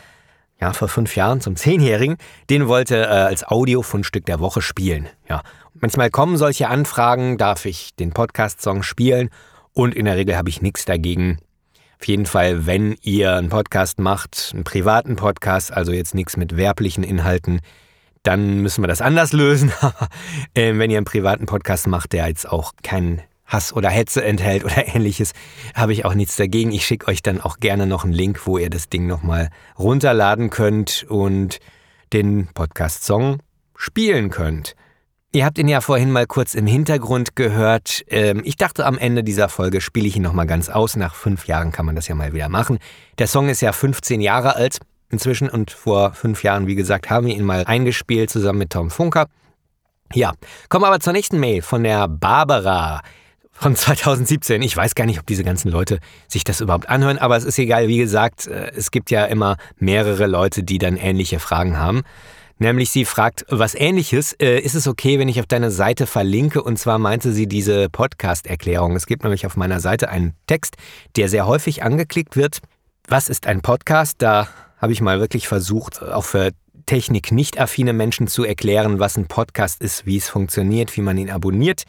[0.61, 2.17] ja, vor fünf Jahren zum Zehnjährigen,
[2.51, 5.09] den wollte äh, als Audiofundstück der Woche spielen.
[5.29, 5.43] Ja,
[5.75, 9.31] manchmal kommen solche Anfragen, darf ich den Podcast-Song spielen
[9.73, 11.39] und in der Regel habe ich nichts dagegen.
[12.01, 16.57] Auf jeden Fall, wenn ihr einen Podcast macht, einen privaten Podcast, also jetzt nichts mit
[16.57, 17.61] werblichen Inhalten,
[18.25, 19.71] dann müssen wir das anders lösen.
[20.57, 24.65] ähm, wenn ihr einen privaten Podcast macht, der jetzt auch keinen Hass oder Hetze enthält
[24.65, 25.33] oder ähnliches,
[25.75, 26.73] habe ich auch nichts dagegen.
[26.73, 30.49] Ich schicke euch dann auch gerne noch einen Link, wo ihr das Ding nochmal runterladen
[30.49, 31.59] könnt und
[32.13, 33.39] den Podcast-Song
[33.77, 34.75] spielen könnt.
[35.33, 38.03] Ihr habt ihn ja vorhin mal kurz im Hintergrund gehört.
[38.09, 40.97] Ähm, ich dachte, am Ende dieser Folge spiele ich ihn nochmal ganz aus.
[40.97, 42.79] Nach fünf Jahren kann man das ja mal wieder machen.
[43.19, 47.27] Der Song ist ja 15 Jahre alt inzwischen und vor fünf Jahren, wie gesagt, haben
[47.27, 49.27] wir ihn mal eingespielt zusammen mit Tom Funker.
[50.13, 50.33] Ja,
[50.69, 53.01] kommen wir aber zur nächsten Mail von der Barbara
[53.61, 54.63] von 2017.
[54.63, 57.59] Ich weiß gar nicht, ob diese ganzen Leute sich das überhaupt anhören, aber es ist
[57.59, 57.89] egal.
[57.89, 62.03] Wie gesagt, äh, es gibt ja immer mehrere Leute, die dann ähnliche Fragen haben.
[62.59, 64.33] Nämlich sie fragt was ähnliches.
[64.41, 66.63] Äh, ist es okay, wenn ich auf deine Seite verlinke?
[66.63, 68.97] Und zwar meinte sie diese Podcast-Erklärung.
[68.97, 70.77] Es gibt nämlich auf meiner Seite einen Text,
[71.17, 72.61] der sehr häufig angeklickt wird.
[73.09, 74.17] Was ist ein Podcast?
[74.19, 76.53] Da habe ich mal wirklich versucht, auch für
[76.87, 81.19] Technik nicht affine Menschen zu erklären, was ein Podcast ist, wie es funktioniert, wie man
[81.19, 81.85] ihn abonniert.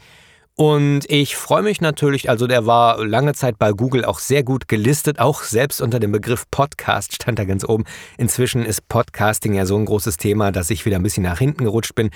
[0.54, 4.68] Und ich freue mich natürlich, also der war lange Zeit bei Google auch sehr gut
[4.68, 7.84] gelistet, auch selbst unter dem Begriff Podcast stand da ganz oben.
[8.18, 11.64] Inzwischen ist Podcasting ja so ein großes Thema, dass ich wieder ein bisschen nach hinten
[11.64, 12.10] gerutscht bin.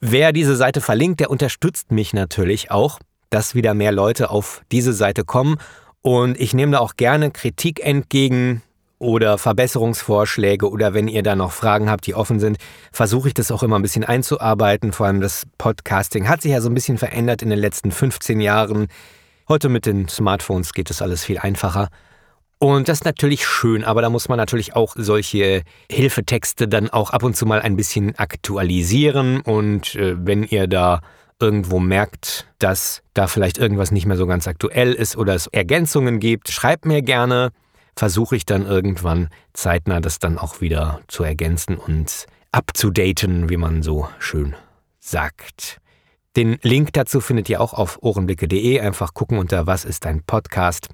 [0.00, 2.98] Wer diese Seite verlinkt, der unterstützt mich natürlich auch,
[3.30, 5.58] dass wieder mehr Leute auf diese Seite kommen.
[6.02, 8.62] Und ich nehme da auch gerne Kritik entgegen,
[8.98, 12.58] oder Verbesserungsvorschläge oder wenn ihr da noch Fragen habt, die offen sind,
[12.92, 14.92] versuche ich das auch immer ein bisschen einzuarbeiten.
[14.92, 18.40] Vor allem das Podcasting hat sich ja so ein bisschen verändert in den letzten 15
[18.40, 18.88] Jahren.
[19.48, 21.88] Heute mit den Smartphones geht das alles viel einfacher.
[22.58, 27.10] Und das ist natürlich schön, aber da muss man natürlich auch solche Hilfetexte dann auch
[27.10, 29.40] ab und zu mal ein bisschen aktualisieren.
[29.40, 31.00] Und äh, wenn ihr da
[31.40, 36.18] irgendwo merkt, dass da vielleicht irgendwas nicht mehr so ganz aktuell ist oder es Ergänzungen
[36.18, 37.50] gibt, schreibt mir gerne
[37.98, 43.82] versuche ich dann irgendwann zeitnah das dann auch wieder zu ergänzen und abzudaten, wie man
[43.82, 44.54] so schön
[45.00, 45.80] sagt.
[46.36, 48.78] Den Link dazu findet ihr auch auf ohrenblicke.de.
[48.78, 50.88] Einfach gucken unter Was ist ein Podcast.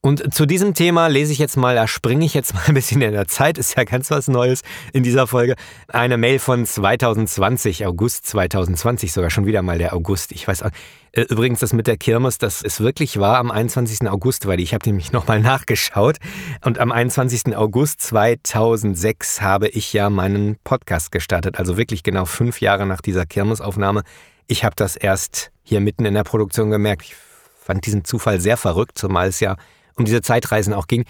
[0.00, 3.02] Und zu diesem Thema lese ich jetzt mal, da springe ich jetzt mal ein bisschen
[3.02, 5.56] in der Zeit, ist ja ganz was Neues in dieser Folge.
[5.88, 10.30] Eine Mail von 2020, August 2020, sogar schon wieder mal der August.
[10.30, 10.70] Ich weiß auch.
[11.10, 14.08] Äh, übrigens, das mit der Kirmes, das ist wirklich wahr am 21.
[14.08, 16.18] August, weil ich habe nämlich nochmal nachgeschaut.
[16.64, 17.56] Und am 21.
[17.56, 21.58] August 2006 habe ich ja meinen Podcast gestartet.
[21.58, 24.04] Also wirklich genau fünf Jahre nach dieser Kirmesaufnahme.
[24.46, 27.02] Ich habe das erst hier mitten in der Produktion gemerkt.
[27.02, 27.16] Ich
[27.60, 29.56] fand diesen Zufall sehr verrückt, zumal es ja
[29.98, 31.04] um diese Zeitreisen auch ging.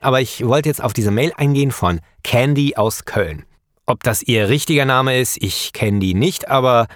[0.00, 3.44] Aber ich wollte jetzt auf diese Mail eingehen von Candy aus Köln.
[3.86, 6.88] Ob das ihr richtiger Name ist, ich kenne die nicht, aber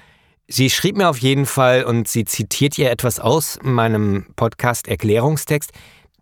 [0.49, 5.71] sie schrieb mir auf jeden Fall und sie zitiert ihr etwas aus meinem Podcast Erklärungstext,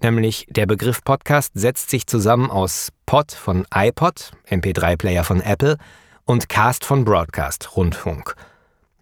[0.02, 5.78] nämlich der Begriff Podcast setzt sich zusammen aus Pod von iPod, MP3-Player von Apple
[6.26, 8.34] und Cast von Broadcast, Rundfunk.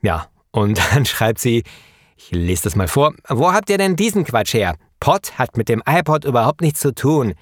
[0.03, 1.65] Ja, und dann schreibt sie,
[2.17, 4.77] ich lese das mal vor, wo habt ihr denn diesen Quatsch her?
[5.07, 7.35] Pod hat mit dem iPod überhaupt nichts zu tun.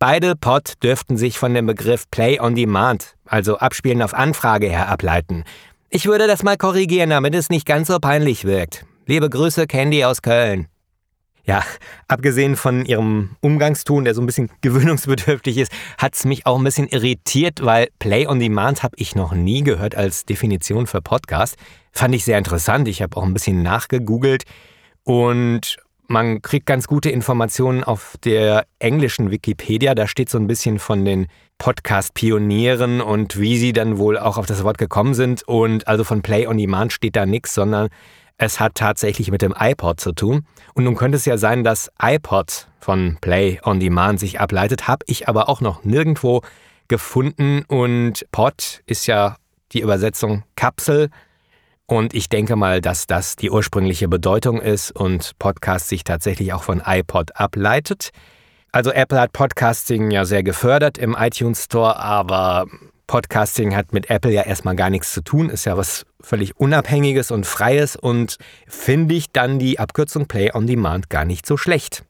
[0.00, 4.88] Beide Pod dürften sich von dem Begriff Play on Demand, also Abspielen auf Anfrage, her
[4.88, 5.44] ableiten.
[5.88, 8.86] Ich würde das mal korrigieren, damit es nicht ganz so peinlich wirkt.
[9.06, 10.66] Liebe Grüße, Candy aus Köln.
[11.44, 11.62] Ja,
[12.08, 16.64] abgesehen von ihrem Umgangston, der so ein bisschen gewöhnungsbedürftig ist, hat es mich auch ein
[16.64, 21.54] bisschen irritiert, weil Play on Demand habe ich noch nie gehört als Definition für Podcast.
[21.92, 22.88] Fand ich sehr interessant.
[22.88, 24.42] Ich habe auch ein bisschen nachgegoogelt
[25.04, 25.76] und
[26.08, 29.94] man kriegt ganz gute Informationen auf der englischen Wikipedia.
[29.94, 31.26] Da steht so ein bisschen von den
[31.58, 35.42] Podcast-Pionieren und wie sie dann wohl auch auf das Wort gekommen sind.
[35.46, 37.88] Und also von Play on Demand steht da nichts, sondern
[38.36, 40.46] es hat tatsächlich mit dem iPod zu tun.
[40.74, 45.04] Und nun könnte es ja sein, dass iPod von Play on Demand sich ableitet, habe
[45.06, 46.42] ich aber auch noch nirgendwo
[46.88, 47.64] gefunden.
[47.68, 49.36] Und Pod ist ja
[49.72, 51.10] die Übersetzung Kapsel.
[51.86, 56.62] Und ich denke mal, dass das die ursprüngliche Bedeutung ist und Podcast sich tatsächlich auch
[56.62, 58.10] von iPod ableitet.
[58.70, 62.66] Also Apple hat Podcasting ja sehr gefördert im iTunes Store, aber
[63.06, 67.30] Podcasting hat mit Apple ja erstmal gar nichts zu tun, ist ja was völlig Unabhängiges
[67.30, 72.04] und Freies und finde ich dann die Abkürzung Play on Demand gar nicht so schlecht.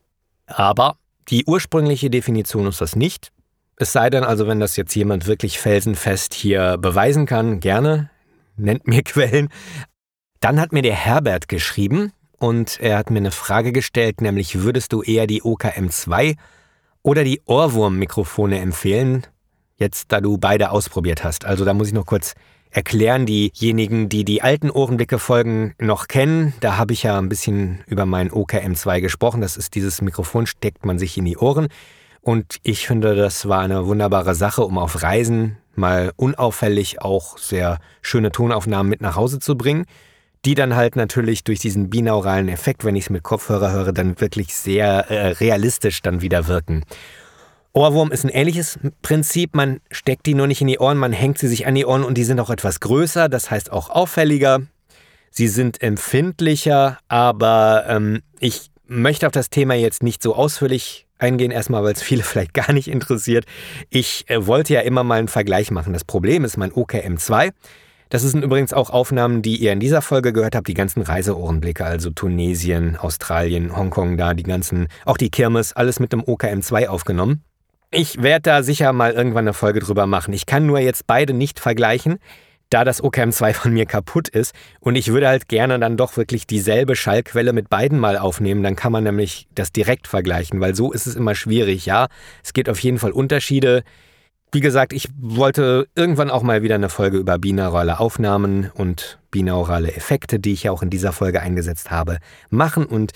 [0.47, 0.97] Aber
[1.29, 3.33] die ursprüngliche Definition ist das nicht.
[3.77, 8.11] Es sei denn also, wenn das jetzt jemand wirklich felsenfest hier beweisen kann, gerne
[8.57, 9.49] nennt mir Quellen.
[10.41, 14.93] Dann hat mir der Herbert geschrieben und er hat mir eine Frage gestellt, nämlich würdest
[14.93, 16.37] du eher die OKM2
[17.03, 19.27] oder die Ohrwurm-Mikrofone empfehlen,
[19.77, 21.45] jetzt da du beide ausprobiert hast?
[21.45, 22.35] Also da muss ich noch kurz
[22.73, 28.07] erklären, diejenigen, die die alten Ohrenblicke-Folgen noch kennen, da habe ich ja ein bisschen über
[28.07, 29.41] mein OKM2 gesprochen.
[29.41, 31.69] Das ist dieses Mikrofon, steckt man sich in die Ohren.
[32.23, 37.79] Und ich finde, das war eine wunderbare Sache, um auf Reisen mal unauffällig auch sehr
[38.01, 39.87] schöne Tonaufnahmen mit nach Hause zu bringen,
[40.45, 44.21] die dann halt natürlich durch diesen binauralen Effekt, wenn ich es mit Kopfhörer höre, dann
[44.21, 46.85] wirklich sehr äh, realistisch dann wieder wirken.
[47.73, 49.57] Ohrwurm ist ein ähnliches Prinzip.
[49.57, 52.05] Man steckt die nur nicht in die Ohren, man hängt sie sich an die Ohren
[52.05, 54.61] und die sind auch etwas größer, das heißt auch auffälliger.
[55.31, 61.51] Sie sind empfindlicher, aber ähm, ich möchte auf das Thema jetzt nicht so ausführlich eingehen,
[61.51, 63.47] erstmal, weil es viele vielleicht gar nicht interessiert.
[63.91, 65.93] Ich äh, wollte ja immer mal einen Vergleich machen.
[65.93, 67.53] Das Problem ist mein OKM2.
[68.13, 71.83] Das sind übrigens auch Aufnahmen, die ihr in dieser Folge gehört habt, die ganzen Reiseohrenblicke,
[71.83, 77.43] also Tunesien, Australien, Hongkong, da die ganzen, auch die Kirmes, alles mit dem OKM2 aufgenommen.
[77.91, 80.35] Ich werde da sicher mal irgendwann eine Folge drüber machen.
[80.35, 82.19] Ich kann nur jetzt beide nicht vergleichen,
[82.73, 86.47] da das OKM2 von mir kaputt ist und ich würde halt gerne dann doch wirklich
[86.47, 90.93] dieselbe Schallquelle mit beiden mal aufnehmen, dann kann man nämlich das direkt vergleichen, weil so
[90.93, 92.09] ist es immer schwierig, ja.
[92.43, 93.83] Es gibt auf jeden Fall Unterschiede.
[94.53, 99.95] Wie gesagt, ich wollte irgendwann auch mal wieder eine Folge über binaurale Aufnahmen und binaurale
[99.95, 102.19] Effekte, die ich ja auch in dieser Folge eingesetzt habe,
[102.51, 103.13] machen und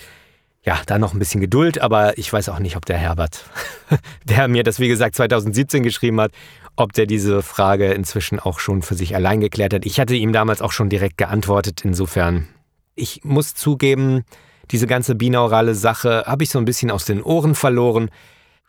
[0.63, 3.45] ja, da noch ein bisschen Geduld, aber ich weiß auch nicht, ob der Herbert,
[4.25, 6.31] der mir das wie gesagt 2017 geschrieben hat,
[6.77, 9.85] ob der diese Frage inzwischen auch schon für sich allein geklärt hat.
[9.85, 12.47] Ich hatte ihm damals auch schon direkt geantwortet, insofern.
[12.95, 14.23] Ich muss zugeben,
[14.71, 18.09] diese ganze binaurale Sache habe ich so ein bisschen aus den Ohren verloren.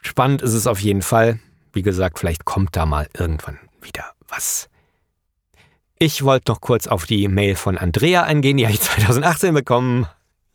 [0.00, 1.38] Spannend ist es auf jeden Fall.
[1.72, 4.68] Wie gesagt, vielleicht kommt da mal irgendwann wieder was.
[5.98, 10.06] Ich wollte noch kurz auf die Mail von Andrea eingehen, die habe ich 2018 bekommen.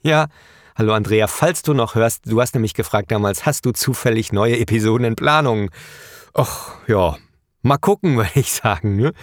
[0.02, 0.28] Ja,
[0.76, 4.58] hallo Andrea, falls du noch hörst, du hast nämlich gefragt damals, hast du zufällig neue
[4.58, 5.70] Episoden in Planung?
[6.36, 7.18] Och, ja,
[7.64, 8.96] mal gucken, würde ich sagen.
[8.96, 9.14] Ne?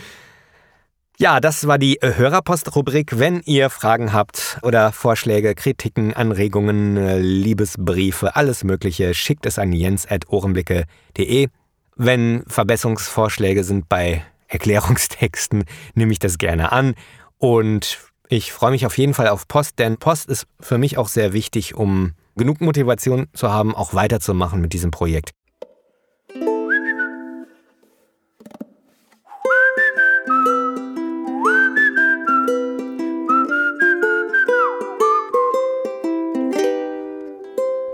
[1.19, 3.19] Ja, das war die Hörerpost-Rubrik.
[3.19, 11.49] Wenn ihr Fragen habt oder Vorschläge, Kritiken, Anregungen, Liebesbriefe, alles Mögliche, schickt es an jens.ohrenblicke.de.
[11.97, 15.65] Wenn Verbesserungsvorschläge sind bei Erklärungstexten,
[15.95, 16.95] nehme ich das gerne an.
[17.37, 21.09] Und ich freue mich auf jeden Fall auf Post, denn Post ist für mich auch
[21.09, 25.33] sehr wichtig, um genug Motivation zu haben, auch weiterzumachen mit diesem Projekt.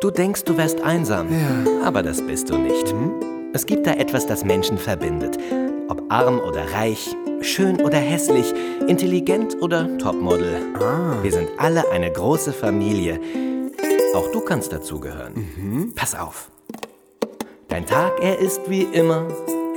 [0.01, 1.87] Du denkst, du wärst einsam, Ja.
[1.87, 2.95] aber das bist du nicht.
[3.53, 5.39] Es gibt da etwas, das Menschen verbindet.
[5.89, 8.53] Ob arm oder reich, schön oder hässlich,
[8.87, 10.57] intelligent oder Topmodel.
[11.23, 13.21] Wir sind alle eine große Familie.
[14.15, 15.93] Auch du kannst dazugehören.
[15.95, 16.51] Pass auf.
[17.69, 19.27] Dein Tag, er ist wie immer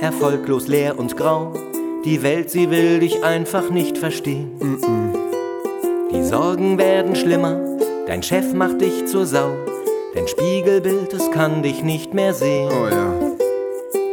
[0.00, 1.52] erfolglos leer und grau.
[2.04, 4.50] Die Welt, sie will dich einfach nicht verstehen.
[6.12, 7.60] Die Sorgen werden schlimmer,
[8.06, 9.50] dein Chef macht dich zur Sau.
[10.14, 12.68] Dein Spiegelbild, es kann dich nicht mehr sehen.
[12.70, 13.14] Oh ja.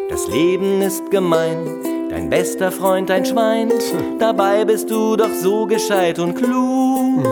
[0.10, 3.72] Das Leben ist gemein, dein bester Freund ein Schwein.
[4.20, 7.26] Dabei bist du doch so gescheit und klug.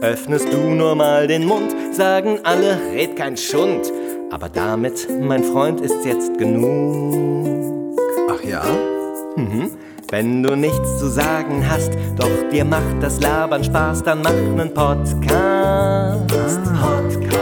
[0.00, 3.92] Öffnest du nur mal den Mund, sagen alle, red kein Schund.
[4.30, 7.96] Aber damit, mein Freund, ist jetzt genug.
[8.30, 8.62] Ach ja?
[10.12, 14.74] Wenn du nichts zu sagen hast, doch dir macht das Labern Spaß, dann mach nen
[14.74, 16.26] Podcast.
[16.28, 17.41] Podcast.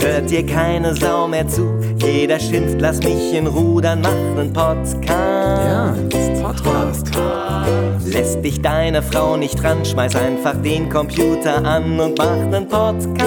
[0.00, 4.52] Hört dir keine Sau mehr zu, jeder schimpft, lass mich in Ruhe, dann mach nen
[4.52, 5.08] Podcast.
[5.08, 5.94] Ja.
[6.42, 7.06] Podcast.
[8.06, 13.20] Lässt dich deine Frau nicht ran, schmeiß einfach den Computer an und mach nen Podcast.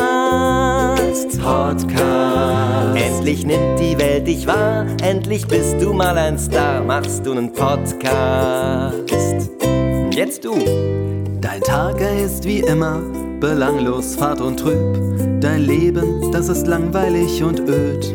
[1.39, 2.95] Podcast.
[2.95, 7.53] Endlich nimmt die Welt dich wahr, endlich bist du mal ein Star, machst du nen
[7.53, 8.95] Podcast.
[10.11, 10.55] Jetzt du.
[11.39, 12.99] Dein Tag, ist wie immer
[13.39, 15.32] belanglos, fad und trüb.
[15.44, 18.14] Dein Leben, das ist langweilig und öd.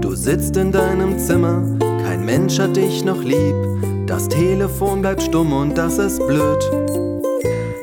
[0.00, 1.62] Du sitzt in deinem Zimmer,
[2.04, 3.54] kein Mensch hat dich noch lieb.
[4.04, 6.68] Das Telefon bleibt stumm und das ist blöd.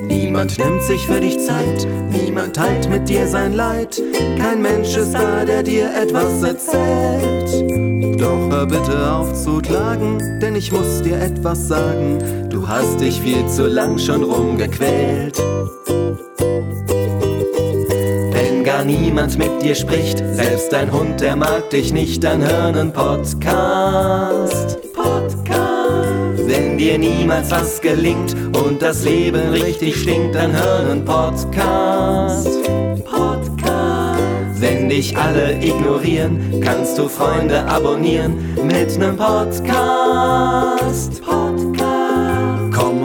[0.02, 4.02] Niemand nimmt sich für dich Zeit, niemand teilt mit dir sein Leid.
[4.38, 8.20] Kein Mensch ist da, der dir etwas erzählt.
[8.20, 12.18] Doch hör bitte auf zu klagen, denn ich muss dir etwas sagen.
[12.50, 15.42] Du hast dich viel zu lang schon rumgequält.
[18.84, 24.78] Niemand mit dir spricht, selbst dein Hund, der mag dich nicht, dann hör nen Podcast.
[24.92, 26.48] Podcast.
[26.48, 32.48] Wenn dir niemals was gelingt und das Leben richtig stinkt, dann hör nen Podcast.
[33.04, 34.20] Podcast.
[34.60, 39.62] Wenn dich alle ignorieren, kannst du Freunde abonnieren mit nem Podcast.
[41.22, 41.31] Podcast.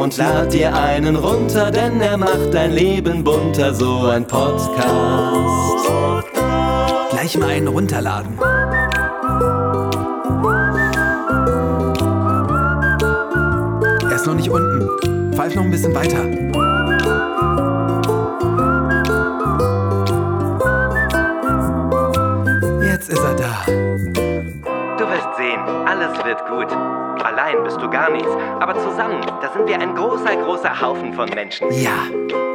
[0.08, 4.80] Und lad dir einen runter, denn er macht dein Leben bunter, so ein Podcast.
[7.10, 8.40] Gleich mal einen runterladen.
[14.02, 15.34] Er ist noch nicht unten.
[15.34, 16.24] Pfeif noch ein bisschen weiter.
[22.82, 23.66] Jetzt ist er da.
[24.98, 27.07] Du wirst sehen, alles wird gut.
[27.48, 28.28] Allein bist du gar nichts,
[28.60, 31.72] aber zusammen, da sind wir ein großer, großer Haufen von Menschen.
[31.72, 32.04] Ja.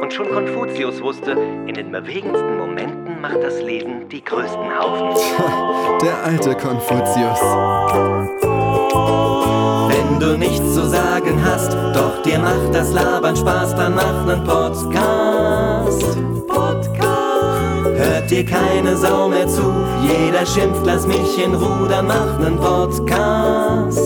[0.03, 1.31] Und schon Konfuzius wusste,
[1.65, 5.19] in den bewegendsten Momenten macht das Leben die größten Haufen.
[5.99, 7.41] Der alte Konfuzius.
[9.89, 14.43] Wenn du nichts zu sagen hast, doch dir macht das Labern Spaß, dann mach nen
[14.43, 16.17] Podcast.
[16.47, 17.03] Podcast.
[17.97, 19.73] Hört dir keine Sau mehr zu,
[20.03, 24.02] jeder schimpft, lass mich in Ruhe, dann mach nen Podcast.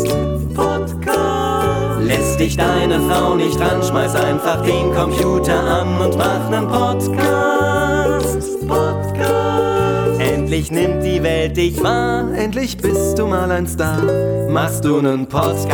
[2.08, 8.66] Lässt dich deine Frau nicht ran, schmeiß einfach den Computer an und mach nen Podcast.
[8.66, 10.22] Podcast.
[10.22, 14.02] Endlich nimmt die Welt dich wahr, Endlich bist du mal ein Star.
[14.50, 15.68] machst du nen Podcast.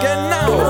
[0.00, 0.62] Genau.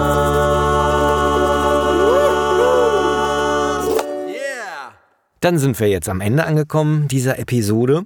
[5.40, 8.04] Dann sind wir jetzt am Ende angekommen dieser Episode.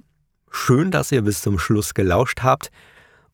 [0.51, 2.69] Schön, dass ihr bis zum Schluss gelauscht habt.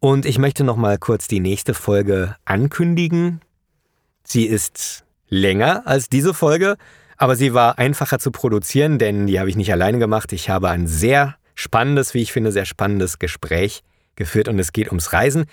[0.03, 3.39] Und ich möchte noch mal kurz die nächste Folge ankündigen.
[4.25, 6.75] Sie ist länger als diese Folge,
[7.15, 10.33] aber sie war einfacher zu produzieren, denn die habe ich nicht alleine gemacht.
[10.33, 13.81] Ich habe ein sehr spannendes, wie ich finde, sehr spannendes Gespräch
[14.17, 15.45] geführt und es geht ums Reisen.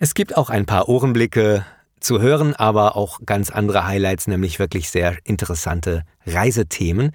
[0.00, 1.64] Es gibt auch ein paar Ohrenblicke
[2.00, 7.12] zu hören, aber auch ganz andere Highlights, nämlich wirklich sehr interessante Reisethemen.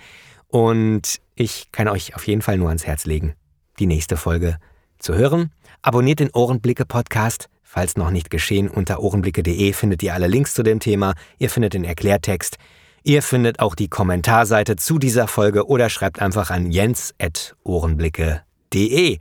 [0.47, 3.35] Und ich kann euch auf jeden Fall nur ans Herz legen,
[3.77, 4.57] die nächste Folge
[4.99, 5.51] zu hören.
[5.81, 7.49] Abonniert den Ohrenblicke Podcast.
[7.63, 11.15] Falls noch nicht geschehen, unter ohrenblicke.de findet ihr alle Links zu dem Thema.
[11.37, 12.57] Ihr findet den Erklärtext.
[13.03, 19.19] Ihr findet auch die Kommentarseite zu dieser Folge oder schreibt einfach an jens.ohrenblicke.de.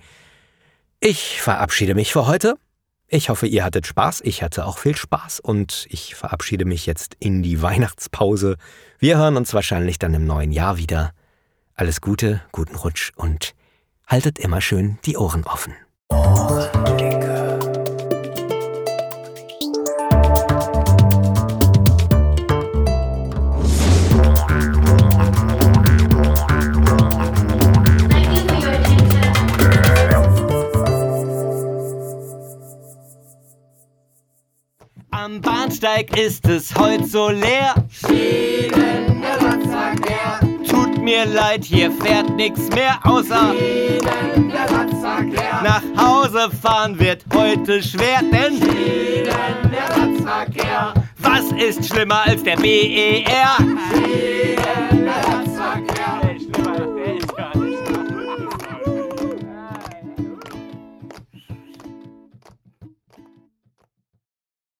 [1.00, 2.56] Ich verabschiede mich für heute.
[3.08, 4.22] Ich hoffe, ihr hattet Spaß.
[4.24, 8.56] Ich hatte auch viel Spaß und ich verabschiede mich jetzt in die Weihnachtspause.
[8.98, 11.12] Wir hören uns wahrscheinlich dann im neuen Jahr wieder.
[11.74, 13.54] Alles Gute, guten Rutsch und
[14.06, 15.74] haltet immer schön die Ohren offen.
[35.10, 37.74] Am Bahnsteig ist es heute so leer.
[38.02, 38.16] Tut
[41.06, 43.54] mir leid, hier fährt nix mehr außer
[45.62, 48.60] Nach Hause fahren wird heute schwer, denn
[51.18, 53.56] Was ist schlimmer als der BER?